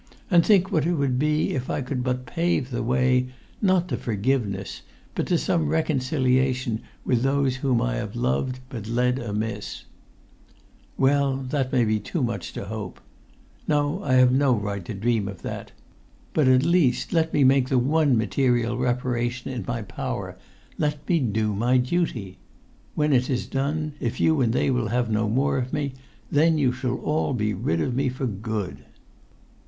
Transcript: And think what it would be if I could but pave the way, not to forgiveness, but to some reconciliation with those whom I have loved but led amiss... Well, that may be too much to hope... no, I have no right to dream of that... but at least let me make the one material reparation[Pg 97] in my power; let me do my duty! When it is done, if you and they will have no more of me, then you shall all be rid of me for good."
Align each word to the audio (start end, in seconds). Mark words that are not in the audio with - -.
And 0.31 0.43
think 0.43 0.71
what 0.71 0.87
it 0.87 0.93
would 0.93 1.19
be 1.19 1.51
if 1.53 1.69
I 1.69 1.81
could 1.83 2.03
but 2.03 2.25
pave 2.25 2.71
the 2.71 2.81
way, 2.81 3.27
not 3.61 3.87
to 3.89 3.97
forgiveness, 3.97 4.81
but 5.13 5.27
to 5.27 5.37
some 5.37 5.69
reconciliation 5.69 6.81
with 7.05 7.21
those 7.21 7.57
whom 7.57 7.83
I 7.83 7.97
have 7.97 8.15
loved 8.15 8.61
but 8.67 8.87
led 8.87 9.19
amiss... 9.19 9.83
Well, 10.97 11.37
that 11.37 11.71
may 11.71 11.85
be 11.85 11.99
too 11.99 12.23
much 12.23 12.51
to 12.53 12.65
hope... 12.65 12.99
no, 13.67 14.01
I 14.01 14.13
have 14.13 14.31
no 14.31 14.55
right 14.55 14.83
to 14.85 14.95
dream 14.95 15.27
of 15.27 15.43
that... 15.43 15.71
but 16.33 16.47
at 16.47 16.63
least 16.63 17.13
let 17.13 17.31
me 17.31 17.43
make 17.43 17.69
the 17.69 17.77
one 17.77 18.17
material 18.17 18.77
reparation[Pg 18.77 19.45
97] 19.45 19.53
in 19.59 19.65
my 19.67 19.83
power; 19.83 20.35
let 20.79 21.07
me 21.07 21.19
do 21.19 21.53
my 21.53 21.77
duty! 21.77 22.39
When 22.95 23.13
it 23.13 23.29
is 23.29 23.45
done, 23.45 23.93
if 23.99 24.19
you 24.19 24.41
and 24.41 24.51
they 24.51 24.71
will 24.71 24.87
have 24.87 25.11
no 25.11 25.29
more 25.29 25.59
of 25.59 25.71
me, 25.71 25.93
then 26.31 26.57
you 26.57 26.71
shall 26.71 26.95
all 27.01 27.35
be 27.35 27.53
rid 27.53 27.79
of 27.79 27.93
me 27.93 28.09
for 28.09 28.25
good." 28.25 28.83